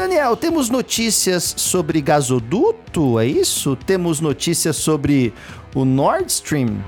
[0.00, 3.76] Daniel, temos notícias sobre gasoduto, é isso?
[3.76, 5.30] Temos notícias sobre
[5.74, 6.82] o Nord Stream?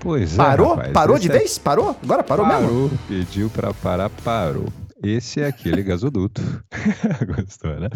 [0.00, 0.36] Pois é.
[0.38, 0.70] Parou?
[0.70, 1.58] rapaz, parou de é- vez?
[1.58, 1.94] Parou?
[2.02, 2.62] Agora parou, mesmo?
[2.62, 4.64] Parou, pediu pra parar, parou.
[5.02, 6.40] Esse é aquele gasoduto.
[7.26, 7.88] Gostou, né?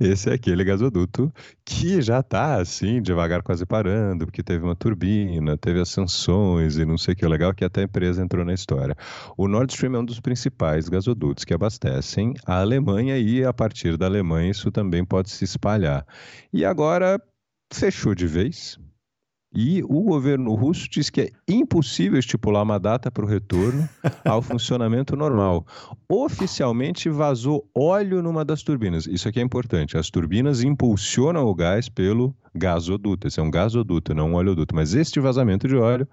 [0.00, 1.30] Esse é aquele gasoduto
[1.64, 6.86] que já tá assim, devagar quase parando, porque teve uma turbina, teve as sanções e
[6.86, 8.96] não sei o que legal, que até a empresa entrou na história.
[9.36, 13.98] O Nord Stream é um dos principais gasodutos que abastecem a Alemanha e a partir
[13.98, 16.06] da Alemanha isso também pode se espalhar.
[16.50, 17.20] E agora
[17.70, 18.78] fechou de vez.
[19.56, 23.88] E o governo russo diz que é impossível estipular uma data para o retorno
[24.22, 25.66] ao funcionamento normal.
[26.06, 29.06] Oficialmente vazou óleo numa das turbinas.
[29.06, 29.96] Isso aqui é importante.
[29.96, 33.26] As turbinas impulsionam o gás pelo gasoduto.
[33.26, 34.74] Esse é um gasoduto, não um oleoduto.
[34.74, 36.06] Mas este vazamento de óleo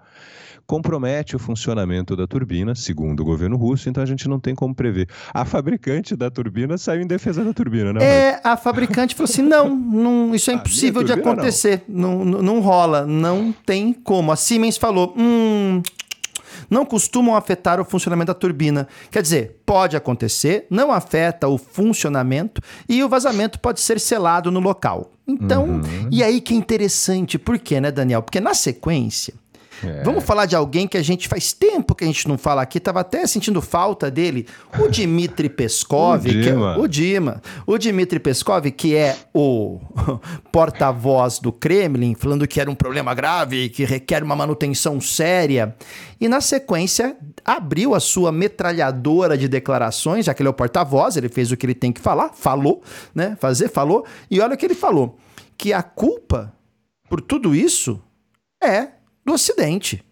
[0.66, 4.74] compromete o funcionamento da turbina, segundo o governo russo, então a gente não tem como
[4.74, 5.08] prever.
[5.32, 8.02] A fabricante da turbina saiu em defesa da turbina, né?
[8.02, 11.32] É, a fabricante falou assim: não, não isso é A impossível de turbina, não.
[11.32, 11.84] acontecer.
[11.88, 12.24] Não.
[12.24, 13.33] Não, não rola, não
[13.66, 14.32] tem como.
[14.32, 15.82] A Siemens falou: hum.
[16.70, 18.86] Não costumam afetar o funcionamento da turbina.
[19.10, 24.60] Quer dizer, pode acontecer, não afeta o funcionamento e o vazamento pode ser selado no
[24.60, 25.10] local.
[25.26, 26.08] Então, Uhum.
[26.10, 28.22] e aí que é interessante, por quê, né, Daniel?
[28.22, 29.34] Porque na sequência,
[29.86, 30.02] É.
[30.02, 32.80] Vamos falar de alguém que a gente faz tempo que a gente não fala aqui,
[32.80, 34.46] tava até sentindo falta dele,
[34.78, 36.78] o Dmitry Peskov, O que é, Dima.
[36.78, 39.80] o Dima, o Dmitry Peskov, que é o
[40.52, 45.74] porta-voz do Kremlin, falando que era um problema grave, que requer uma manutenção séria,
[46.20, 51.16] e na sequência abriu a sua metralhadora de declarações, já que ele é o porta-voz,
[51.16, 52.82] ele fez o que ele tem que falar, falou,
[53.14, 55.18] né, fazer, falou, e olha o que ele falou,
[55.56, 56.52] que a culpa
[57.08, 58.02] por tudo isso
[58.62, 58.88] é
[59.24, 60.04] do Ocidente.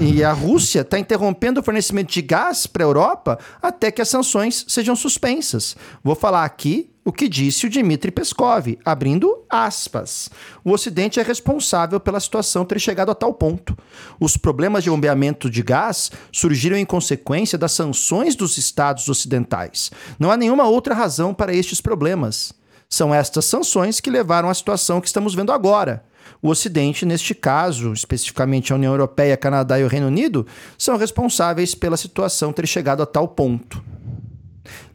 [0.00, 4.08] E a Rússia está interrompendo o fornecimento de gás para a Europa até que as
[4.08, 5.76] sanções sejam suspensas.
[6.02, 10.30] Vou falar aqui o que disse o Dmitry Peskov, abrindo aspas.
[10.64, 13.76] O Ocidente é responsável pela situação ter chegado a tal ponto.
[14.18, 19.92] Os problemas de bombeamento de gás surgiram em consequência das sanções dos estados ocidentais.
[20.18, 22.52] Não há nenhuma outra razão para estes problemas.
[22.88, 26.04] São estas sanções que levaram à situação que estamos vendo agora.
[26.42, 30.46] O Ocidente, neste caso, especificamente a União Europeia, Canadá e o Reino Unido,
[30.78, 33.82] são responsáveis pela situação ter chegado a tal ponto.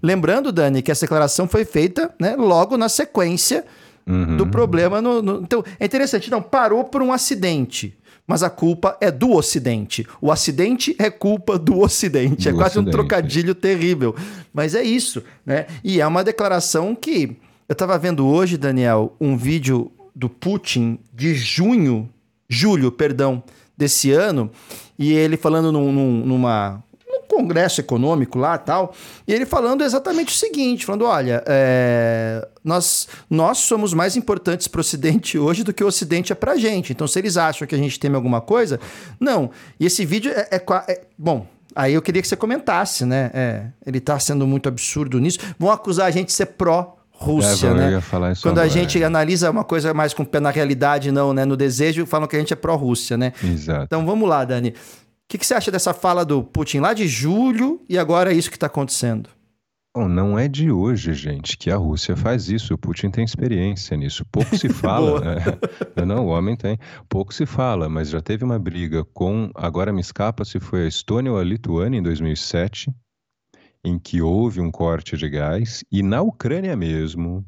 [0.02, 3.66] Lembrando, Dani, que essa declaração foi feita né, logo na sequência
[4.08, 4.38] Uhum.
[4.38, 5.00] do problema.
[5.02, 7.96] No, no- Então, é interessante, não, parou por um acidente.
[8.26, 10.06] Mas a culpa é do Ocidente.
[10.22, 12.48] O acidente é culpa do Ocidente.
[12.48, 12.92] é Do quase um Ocidente.
[12.96, 14.16] trocadilho terrível.
[14.54, 15.66] Mas é isso, né?
[15.84, 17.38] E é uma declaração que.
[17.68, 22.10] Eu estava vendo hoje, Daniel, um vídeo do Putin de junho,
[22.50, 23.42] julho, perdão,
[23.78, 24.52] desse ano,
[24.98, 28.94] e ele falando num, num- numa num congresso econômico lá tal,
[29.26, 34.80] e ele falando exatamente o seguinte, falando, olha, é, nós, nós somos mais importantes para
[34.80, 36.92] o Ocidente hoje do que o Ocidente é para a gente.
[36.92, 38.78] Então, se eles acham que a gente teme alguma coisa,
[39.20, 39.50] não.
[39.80, 41.48] E esse vídeo é, é é- bom.
[41.76, 43.32] Aí eu queria que você comentasse, né?
[43.34, 45.40] É, ele tá sendo muito absurdo nisso.
[45.58, 46.48] Vão acusar a gente de ser
[47.20, 48.02] pró-Rússia, É, eu né?
[48.02, 49.06] falar isso Quando a agora, gente é.
[49.06, 51.46] analisa uma coisa mais com o pé na realidade, não, né?
[51.46, 53.34] No desejo, falam que a gente é pró-Rússia, né?
[53.44, 53.86] Exato.
[53.86, 54.70] Então vamos lá, Dani.
[54.70, 54.74] O
[55.28, 58.50] que, que você acha dessa fala do Putin lá de julho e agora é isso
[58.50, 59.30] que está acontecendo?
[59.96, 62.74] Bom, não é de hoje, gente, que a Rússia faz isso.
[62.74, 64.24] O Putin tem experiência nisso.
[64.32, 65.20] Pouco se fala.
[65.20, 65.36] né?
[66.06, 66.78] Não, o homem tem.
[67.10, 69.50] Pouco se fala, mas já teve uma briga com.
[69.56, 72.92] Agora me escapa se foi a Estônia ou a Lituânia em 2007,
[73.84, 75.84] em que houve um corte de gás.
[75.92, 77.46] E na Ucrânia mesmo,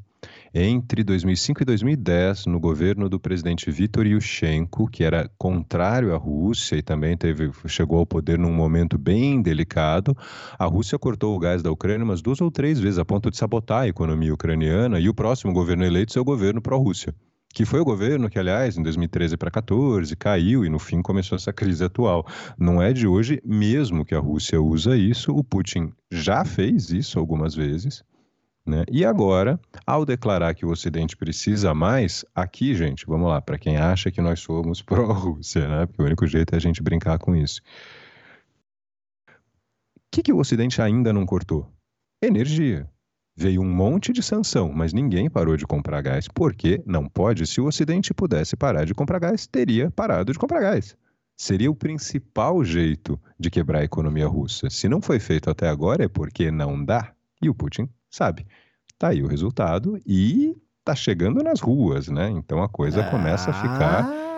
[0.54, 6.76] entre 2005 e 2010, no governo do presidente Viktor Yushchenko, que era contrário à Rússia
[6.76, 10.16] e também teve, chegou ao poder num momento bem delicado,
[10.60, 13.38] a Rússia cortou o gás da Ucrânia umas duas ou três vezes, a ponto de
[13.38, 17.16] sabotar a economia ucraniana, e o próximo governo eleito ser o governo pró-Rússia.
[17.54, 21.36] Que foi o governo que, aliás, em 2013 para 2014, caiu e no fim começou
[21.36, 22.26] essa crise atual.
[22.58, 27.20] Não é de hoje mesmo que a Rússia usa isso, o Putin já fez isso
[27.20, 28.04] algumas vezes.
[28.66, 28.84] Né?
[28.92, 33.78] E agora, ao declarar que o Ocidente precisa mais, aqui, gente, vamos lá, para quem
[33.78, 35.86] acha que nós somos pró-Rússia, né?
[35.88, 37.62] porque o único jeito é a gente brincar com isso.
[39.96, 41.68] O que, que o Ocidente ainda não cortou?
[42.22, 42.91] Energia.
[43.36, 46.28] Veio um monte de sanção, mas ninguém parou de comprar gás.
[46.28, 47.48] Porque não pode?
[47.48, 50.96] Se o Ocidente pudesse parar de comprar gás, teria parado de comprar gás.
[51.38, 54.70] Seria o principal jeito de quebrar a economia russa.
[54.70, 57.14] Se não foi feito até agora, é porque não dá.
[57.42, 58.46] E o Putin sabe.
[59.00, 62.30] Tá aí o resultado e tá chegando nas ruas, né?
[62.30, 64.31] Então a coisa começa a ficar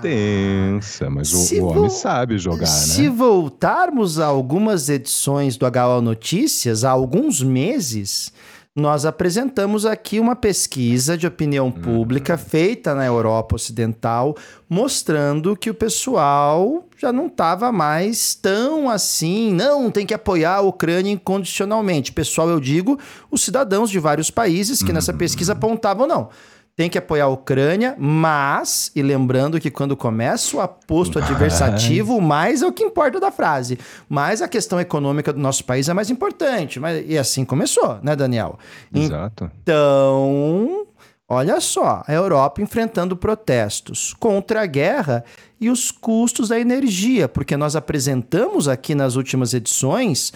[0.00, 2.94] tensa, mas o, o, homem sabe jogar, se né?
[2.94, 8.32] Se voltarmos a algumas edições do HO Notícias, há alguns meses,
[8.76, 12.38] nós apresentamos aqui uma pesquisa de opinião pública uhum.
[12.38, 14.36] feita na Europa Ocidental,
[14.68, 20.60] mostrando que o pessoal já não estava mais tão assim, não, tem que apoiar a
[20.60, 22.12] Ucrânia incondicionalmente.
[22.12, 22.98] Pessoal, eu digo,
[23.30, 25.58] os cidadãos de vários países que nessa pesquisa uhum.
[25.58, 26.28] apontavam, não
[26.76, 32.60] tem que apoiar a Ucrânia, mas, e lembrando que quando começa o aposto adversativo, mais
[32.60, 33.78] é o que importa da frase.
[34.06, 36.78] Mas a questão econômica do nosso país é mais importante.
[36.78, 38.58] Mas, e assim começou, né, Daniel?
[38.94, 39.50] Exato.
[39.62, 40.86] Então,
[41.26, 45.24] olha só, a Europa enfrentando protestos contra a guerra
[45.58, 50.30] e os custos da energia, porque nós apresentamos aqui nas últimas edições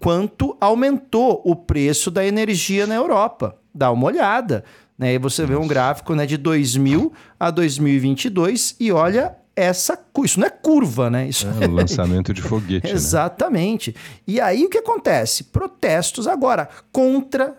[0.00, 3.58] quanto aumentou o preço da energia na Europa.
[3.74, 4.64] Dá uma olhada.
[4.98, 5.14] Né?
[5.14, 10.46] E você vê um gráfico né, de 2000 a 2022 e olha essa isso não
[10.46, 11.28] é curva, né?
[11.28, 12.86] Isso é, o lançamento de foguete.
[12.86, 12.92] Né?
[12.92, 13.90] Exatamente.
[13.90, 13.96] Né?
[14.26, 15.44] E aí o que acontece?
[15.44, 17.56] Protestos agora contra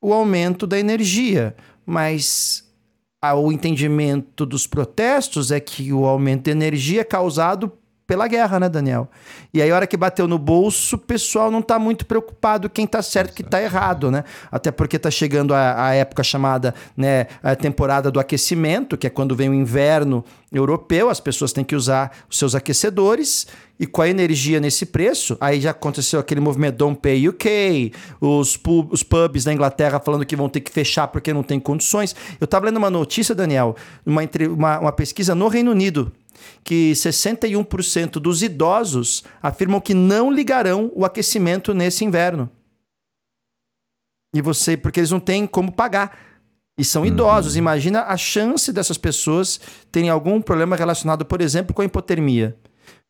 [0.00, 1.54] o aumento da energia,
[1.84, 2.64] mas
[3.36, 7.72] o entendimento dos protestos é que o aumento de energia é causado
[8.08, 9.06] pela guerra, né, Daniel?
[9.52, 12.86] E aí, a hora que bateu no bolso, o pessoal não está muito preocupado quem
[12.86, 14.24] está certo quem está errado, né?
[14.50, 19.10] Até porque está chegando a, a, época chamada, né, a temporada do aquecimento, que é
[19.10, 23.46] quando vem o inverno europeu, as pessoas têm que usar os seus aquecedores.
[23.78, 28.56] E com a energia nesse preço, aí já aconteceu aquele movimento Don't Pay UK, os,
[28.56, 32.16] pub, os pubs da Inglaterra falando que vão ter que fechar porque não tem condições.
[32.40, 34.22] Eu estava lendo uma notícia, Daniel, uma,
[34.56, 36.10] uma, uma pesquisa no Reino Unido
[36.62, 42.50] que 61% dos idosos afirmam que não ligarão o aquecimento nesse inverno.
[44.34, 46.18] E você, porque eles não têm como pagar.
[46.78, 47.08] E são uhum.
[47.08, 47.56] idosos.
[47.56, 52.56] Imagina a chance dessas pessoas terem algum problema relacionado, por exemplo, com a hipotermia.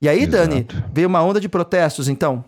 [0.00, 0.48] E aí, Exato.
[0.48, 2.44] Dani, veio uma onda de protestos, então?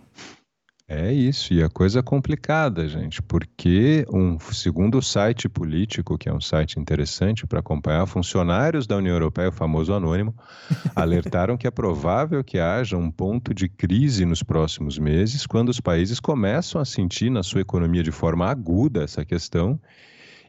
[0.92, 6.34] É isso, e a coisa é complicada, gente, porque um segundo site político, que é
[6.34, 10.34] um site interessante para acompanhar, funcionários da União Europeia, o famoso anônimo,
[10.96, 15.78] alertaram que é provável que haja um ponto de crise nos próximos meses, quando os
[15.78, 19.80] países começam a sentir na sua economia de forma aguda essa questão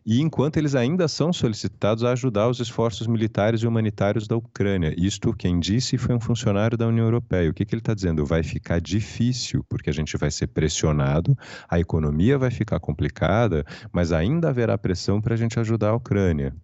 [0.05, 4.93] e enquanto eles ainda são solicitados a ajudar os esforços militares e humanitários da Ucrânia.
[4.97, 7.49] Isto quem disse foi um funcionário da União Europeia.
[7.49, 8.25] O que, que ele está dizendo?
[8.25, 11.37] Vai ficar difícil, porque a gente vai ser pressionado,
[11.69, 16.55] a economia vai ficar complicada, mas ainda haverá pressão para a gente ajudar a Ucrânia.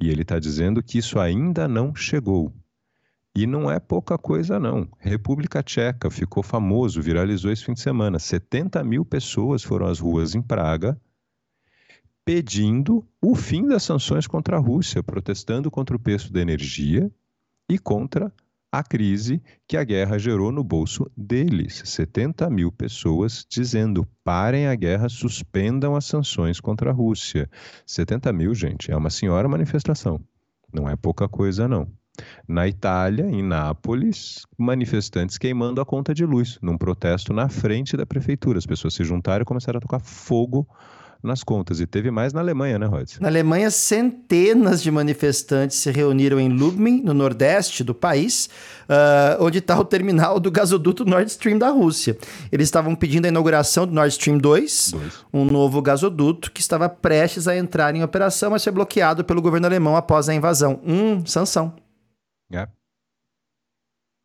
[0.00, 2.52] E ele está dizendo que isso ainda não chegou.
[3.34, 4.88] E não é pouca coisa, não.
[4.98, 8.18] República Tcheca ficou famoso, viralizou esse fim de semana.
[8.18, 10.98] 70 mil pessoas foram às ruas em Praga
[12.26, 17.08] pedindo o fim das sanções contra a Rússia, protestando contra o preço da energia
[17.70, 18.32] e contra
[18.72, 21.82] a crise que a guerra gerou no bolso deles.
[21.84, 27.48] 70 mil pessoas dizendo: parem a guerra, suspendam as sanções contra a Rússia.
[27.86, 30.20] 70 mil, gente, é uma senhora manifestação.
[30.74, 31.88] Não é pouca coisa, não.
[32.48, 38.04] Na Itália, em Nápoles, manifestantes queimando a conta de luz, num protesto na frente da
[38.04, 38.58] prefeitura.
[38.58, 40.66] As pessoas se juntaram e começaram a tocar fogo
[41.26, 41.80] nas contas.
[41.80, 43.16] E teve mais na Alemanha, né, Rod?
[43.20, 48.48] Na Alemanha, centenas de manifestantes se reuniram em Lubmin, no nordeste do país,
[48.84, 52.16] uh, onde está o terminal do gasoduto Nord Stream da Rússia.
[52.50, 56.88] Eles estavam pedindo a inauguração do Nord Stream 2, 2, um novo gasoduto que estava
[56.88, 60.80] prestes a entrar em operação, mas foi bloqueado pelo governo alemão após a invasão.
[60.86, 61.74] Hum, sanção.
[62.52, 62.68] É.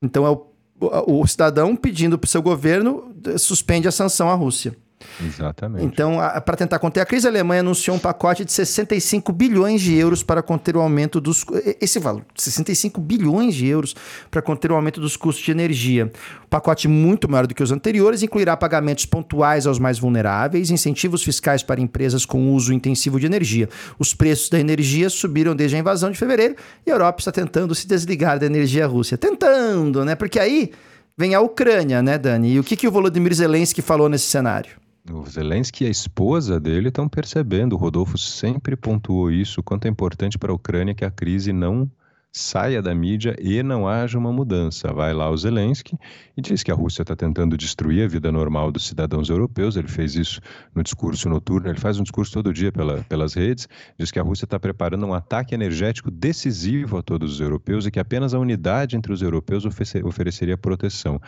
[0.01, 4.75] Então é o, o cidadão pedindo para o seu governo suspende a sanção à Rússia.
[5.23, 5.85] Exatamente.
[5.85, 9.95] Então, para tentar conter a crise, a Alemanha anunciou um pacote de 65 bilhões de
[9.95, 11.45] euros para conter o aumento dos.
[11.79, 13.95] Esse valor, 65 bilhões de euros
[14.29, 16.11] para conter o aumento dos custos de energia.
[16.45, 21.23] O pacote muito maior do que os anteriores incluirá pagamentos pontuais aos mais vulneráveis, incentivos
[21.23, 23.69] fiscais para empresas com uso intensivo de energia.
[23.97, 26.55] Os preços da energia subiram desde a invasão de fevereiro
[26.85, 29.17] e a Europa está tentando se desligar da energia russa.
[29.17, 30.15] Tentando, né?
[30.15, 30.71] Porque aí
[31.17, 32.53] vem a Ucrânia, né, Dani?
[32.53, 34.81] E o que, que o Volodymyr Zelensky falou nesse cenário?
[35.09, 39.89] O Zelensky e a esposa dele estão percebendo, o Rodolfo sempre pontuou isso, quanto é
[39.89, 41.89] importante para a Ucrânia que a crise não
[42.31, 44.93] saia da mídia e não haja uma mudança.
[44.93, 45.97] Vai lá o Zelensky
[46.37, 49.75] e diz que a Rússia está tentando destruir a vida normal dos cidadãos europeus.
[49.75, 50.39] Ele fez isso
[50.73, 53.67] no discurso noturno, ele faz um discurso todo dia pela, pelas redes.
[53.97, 57.91] Diz que a Rússia está preparando um ataque energético decisivo a todos os europeus e
[57.91, 61.19] que apenas a unidade entre os europeus ofereceria proteção.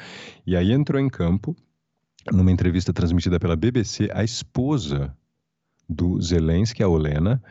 [0.48, 1.56] E aí entrou em campo
[2.32, 5.13] numa entrevista transmitida pela BBC, a esposa
[5.88, 7.42] do Zelensky, a Olena,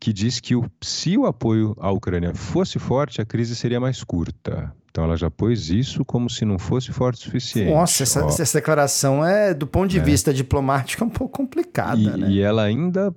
[0.00, 4.02] que diz que o, se o apoio à Ucrânia fosse forte, a crise seria mais
[4.02, 4.74] curta.
[4.90, 7.72] Então ela já pôs isso como se não fosse forte o suficiente.
[7.72, 10.02] Nossa, essa, essa declaração é, do ponto de é.
[10.02, 11.98] vista diplomático, um pouco complicada.
[11.98, 12.30] E, né?
[12.30, 13.14] e ela ainda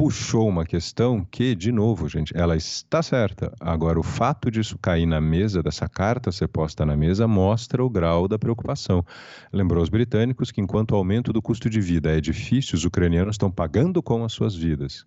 [0.00, 3.52] puxou uma questão que, de novo, gente, ela está certa.
[3.60, 7.90] Agora, o fato disso cair na mesa, dessa carta ser posta na mesa, mostra o
[7.90, 9.04] grau da preocupação.
[9.52, 13.34] Lembrou os britânicos que, enquanto o aumento do custo de vida é difícil, os ucranianos
[13.34, 15.04] estão pagando com as suas vidas.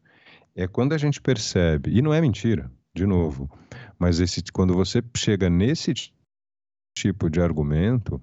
[0.55, 3.49] É quando a gente percebe, e não é mentira, de novo,
[3.97, 5.91] mas esse, quando você chega nesse
[6.95, 8.21] tipo de argumento,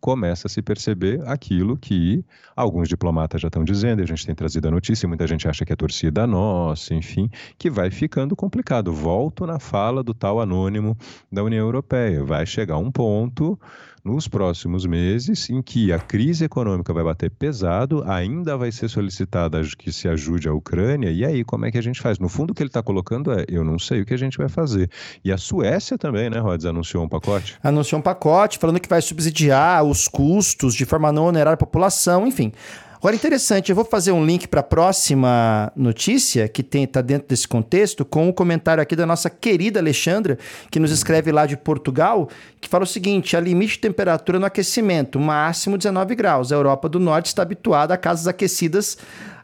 [0.00, 2.24] começa a se perceber aquilo que
[2.54, 5.72] alguns diplomatas já estão dizendo, a gente tem trazido a notícia, muita gente acha que
[5.72, 8.92] é torcida nossa, enfim, que vai ficando complicado.
[8.92, 10.96] Volto na fala do tal anônimo
[11.30, 12.24] da União Europeia.
[12.24, 13.58] Vai chegar um ponto
[14.04, 19.60] nos próximos meses em que a crise econômica vai bater pesado, ainda vai ser solicitada
[19.76, 22.18] que se ajude a Ucrânia, e aí como é que a gente faz?
[22.18, 24.38] No fundo, o que ele está colocando é: eu não sei o que a gente
[24.38, 24.90] vai fazer.
[25.24, 27.56] E a Suécia também, né, Rods, anunciou um pacote?
[27.62, 31.56] Anunciou um pacote falando que vai subsidiar os custos de forma a não onerar a
[31.56, 32.52] população, enfim.
[32.98, 37.46] Agora, interessante, eu vou fazer um link para a próxima notícia, que está dentro desse
[37.46, 40.36] contexto, com o um comentário aqui da nossa querida Alexandra,
[40.68, 42.28] que nos escreve lá de Portugal,
[42.60, 46.50] que fala o seguinte: a limite de temperatura no aquecimento, máximo 19 graus.
[46.50, 48.98] A Europa do Norte está habituada a casas aquecidas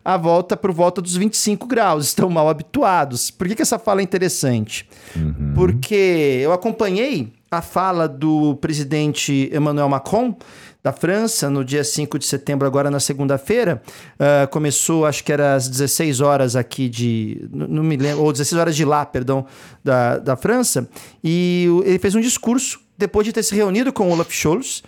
[0.04, 3.30] a volta por volta dos 25 graus, estão mal habituados.
[3.30, 4.88] Por que, que essa fala é interessante?
[5.16, 5.52] Uhum.
[5.54, 10.36] Porque eu acompanhei a fala do presidente Emmanuel Macron
[10.84, 13.80] da França, no dia 5 de setembro, agora na segunda-feira.
[14.16, 17.48] Uh, começou, acho que era às 16 horas aqui de.
[17.50, 19.46] Não me lembro, ou 16 horas de lá, perdão,
[19.82, 20.86] da, da França.
[21.22, 24.82] E ele fez um discurso depois de ter se reunido com Olaf Scholz.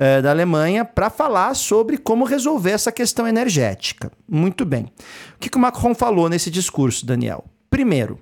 [0.00, 4.10] Uh, da Alemanha para falar sobre como resolver essa questão energética.
[4.28, 4.84] Muito bem.
[5.36, 7.44] O que, que o Macron falou nesse discurso, Daniel?
[7.70, 8.18] Primeiro,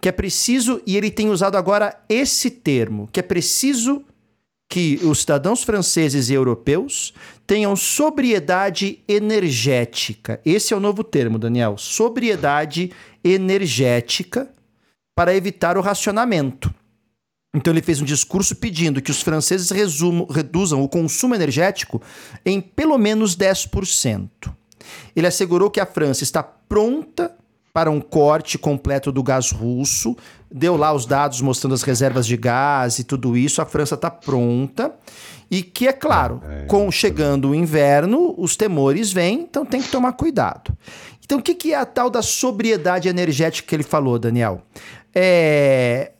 [0.00, 4.04] que é preciso, e ele tem usado agora esse termo, que é preciso
[4.72, 7.12] que os cidadãos franceses e europeus
[7.46, 10.40] tenham sobriedade energética.
[10.46, 11.76] Esse é o novo termo, Daniel.
[11.76, 12.90] Sobriedade
[13.22, 14.48] energética
[15.14, 16.72] para evitar o racionamento.
[17.54, 22.00] Então ele fez um discurso pedindo que os franceses resumam, reduzam o consumo energético
[22.46, 24.28] em pelo menos 10%.
[25.14, 27.34] Ele assegurou que a França está pronta
[27.72, 30.16] para um corte completo do gás russo.
[30.50, 33.62] Deu lá os dados mostrando as reservas de gás e tudo isso.
[33.62, 34.94] A França está pronta.
[35.50, 39.90] E que, é claro, é, com chegando o inverno, os temores vêm, então tem que
[39.90, 40.74] tomar cuidado.
[41.22, 44.62] Então, o que, que é a tal da sobriedade energética que ele falou, Daniel?
[45.14, 46.12] É...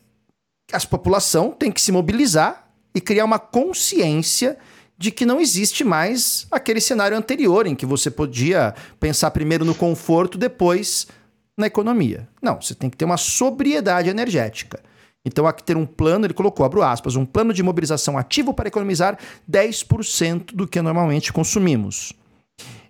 [0.73, 4.57] A população tem que se mobilizar e criar uma consciência
[4.97, 9.75] de que não existe mais aquele cenário anterior em que você podia pensar primeiro no
[9.75, 11.07] conforto, depois
[11.55, 12.27] na economia.
[12.41, 14.81] Não, você tem que ter uma sobriedade energética.
[15.23, 18.53] Então, há que ter um plano, ele colocou, abro aspas, um plano de mobilização ativo
[18.53, 19.17] para economizar
[19.49, 22.13] 10% do que normalmente consumimos.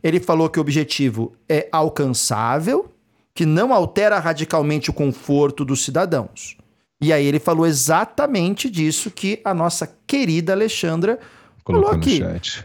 [0.02, 2.90] Ele falou que o objetivo é alcançável,
[3.36, 6.58] que não altera radicalmente o conforto dos cidadãos.
[7.04, 11.20] E aí ele falou exatamente disso que a nossa querida Alexandra
[11.64, 12.22] Colocou falou aqui,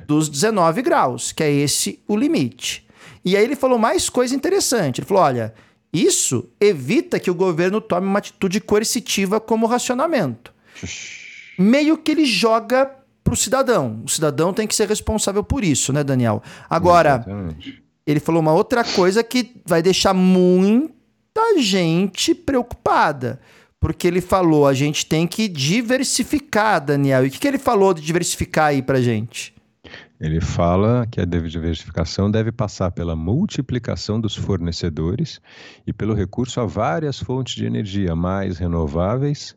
[0.06, 2.86] dos 19 graus, que é esse o limite.
[3.24, 5.00] E aí ele falou mais coisa interessante.
[5.00, 5.54] Ele falou: olha,
[5.92, 10.52] isso evita que o governo tome uma atitude coercitiva como racionamento.
[11.58, 12.90] Meio que ele joga
[13.24, 14.02] para o cidadão.
[14.04, 16.42] O cidadão tem que ser responsável por isso, né, Daniel?
[16.70, 17.82] Agora, Exatamente.
[18.06, 23.40] ele falou uma outra coisa que vai deixar muita gente preocupada.
[23.80, 27.24] Porque ele falou, a gente tem que diversificar, Daniel.
[27.24, 29.54] E o que, que ele falou de diversificar aí pra gente?
[30.20, 35.40] Ele fala que a diversificação deve passar pela multiplicação dos fornecedores
[35.86, 39.56] e pelo recurso a várias fontes de energia mais renováveis,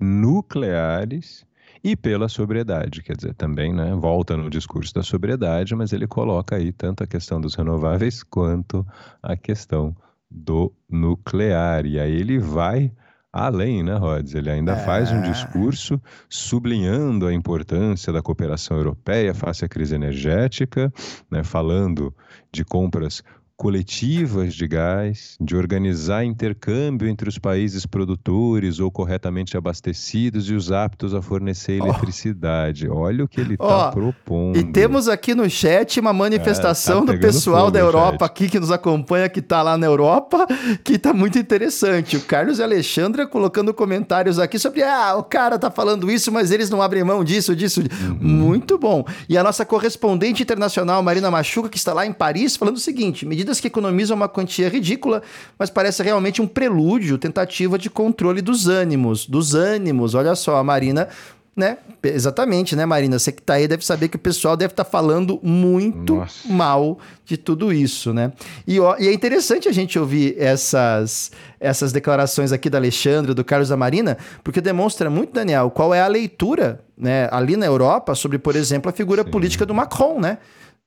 [0.00, 1.46] nucleares
[1.84, 3.02] e pela sobriedade.
[3.02, 7.06] Quer dizer, também né, volta no discurso da sobriedade, mas ele coloca aí tanto a
[7.06, 8.86] questão dos renováveis quanto
[9.22, 9.94] a questão
[10.30, 11.84] do nuclear.
[11.84, 12.90] E aí ele vai
[13.32, 14.34] Além, né, Rods?
[14.34, 14.84] Ele ainda é...
[14.84, 20.92] faz um discurso sublinhando a importância da cooperação europeia face à crise energética,
[21.30, 22.14] né, falando
[22.50, 23.22] de compras
[23.58, 30.70] coletivas de gás, de organizar intercâmbio entre os países produtores ou corretamente abastecidos e os
[30.70, 32.88] aptos a fornecer eletricidade.
[32.88, 32.98] Oh.
[32.98, 33.92] Olha o que ele está oh.
[33.92, 34.56] propondo.
[34.56, 38.60] E temos aqui no chat uma manifestação é, tá do pessoal da Europa aqui que
[38.60, 40.46] nos acompanha, que está lá na Europa,
[40.84, 42.16] que está muito interessante.
[42.16, 46.30] O Carlos e a Alexandra colocando comentários aqui sobre, ah, o cara tá falando isso,
[46.30, 47.80] mas eles não abrem mão disso, disso.
[47.80, 48.18] Uhum.
[48.20, 49.04] Muito bom.
[49.28, 53.26] E a nossa correspondente internacional, Marina Machuca, que está lá em Paris, falando o seguinte,
[53.26, 55.22] medida medidas que economizam uma quantia ridícula,
[55.58, 59.26] mas parece realmente um prelúdio, tentativa de controle dos ânimos.
[59.26, 61.08] Dos ânimos, olha só, a Marina
[61.56, 61.78] né?
[62.04, 63.18] Exatamente, né, Marina?
[63.18, 66.48] Você que tá aí deve saber que o pessoal deve estar tá falando muito Nossa.
[66.48, 68.32] mal de tudo isso, né?
[68.64, 73.44] E, ó, e, é interessante a gente ouvir essas, essas declarações aqui da Alexandre, do
[73.44, 78.14] Carlos da Marina, porque demonstra muito, Daniel, qual é a leitura, né, ali na Europa
[78.14, 79.30] sobre, por exemplo, a figura Sim.
[79.32, 80.38] política do Macron, né?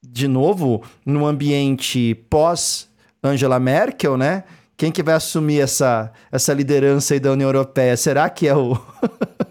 [0.03, 2.89] De novo, no ambiente pós
[3.23, 4.43] Angela Merkel, né?
[4.75, 7.95] Quem que vai assumir essa, essa liderança aí da União Europeia?
[7.95, 8.75] Será que é o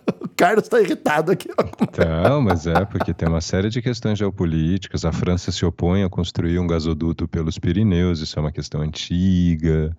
[0.40, 1.50] Carlos está irritado aqui.
[1.99, 5.04] Não, mas é, porque tem uma série de questões geopolíticas.
[5.04, 9.95] A França se opõe a construir um gasoduto pelos Pirineus, isso é uma questão antiga.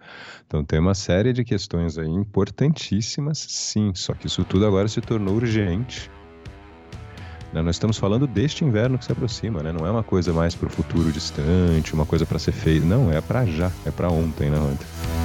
[0.47, 3.91] Então tem uma série de questões aí importantíssimas, sim.
[3.93, 6.09] Só que isso tudo agora se tornou urgente.
[7.53, 7.61] Né?
[7.61, 9.71] Nós estamos falando deste inverno que se aproxima, né?
[9.71, 12.85] Não é uma coisa mais para o futuro distante, uma coisa para ser feita.
[12.85, 15.20] Não, é para já, é para ontem, né, Hunter?